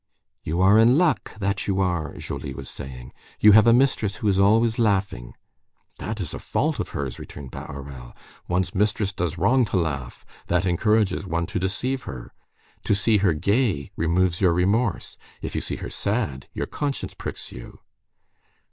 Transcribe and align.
"You 0.43 0.61
are 0.61 0.79
in 0.79 0.97
luck, 0.97 1.35
that 1.37 1.67
you 1.67 1.79
are," 1.79 2.15
Joly 2.17 2.55
was 2.55 2.71
saying. 2.71 3.13
"You 3.39 3.51
have 3.51 3.67
a 3.67 3.71
mistress 3.71 4.15
who 4.15 4.27
is 4.29 4.39
always 4.39 4.79
laughing." 4.79 5.35
"That 5.99 6.19
is 6.19 6.33
a 6.33 6.39
fault 6.39 6.79
of 6.79 6.89
hers," 6.89 7.19
returned 7.19 7.51
Bahorel. 7.51 8.15
"One's 8.47 8.73
mistress 8.73 9.13
does 9.13 9.37
wrong 9.37 9.63
to 9.65 9.77
laugh. 9.77 10.25
That 10.47 10.65
encourages 10.65 11.27
one 11.27 11.45
to 11.45 11.59
deceive 11.59 12.05
her. 12.09 12.33
To 12.85 12.95
see 12.95 13.17
her 13.17 13.35
gay 13.35 13.91
removes 13.95 14.41
your 14.41 14.53
remorse; 14.53 15.17
if 15.39 15.53
you 15.53 15.61
see 15.61 15.75
her 15.75 15.89
sad, 15.91 16.47
your 16.51 16.65
conscience 16.65 17.13
pricks 17.13 17.51
you." 17.51 17.77